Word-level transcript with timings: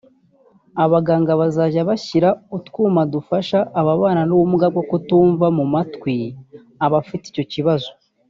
abaganga 0.83 1.31
bazajya 1.41 1.87
bashyira 1.89 2.29
utwuma 2.57 3.01
dufasha 3.13 3.59
ababana 3.79 4.21
n’ubumuga 4.25 4.65
bwo 4.73 4.83
kutumva 4.89 5.45
mu 5.57 5.65
matwi 5.73 6.15
abafite 6.85 7.25
icyo 7.31 7.45
kibazo 7.53 7.89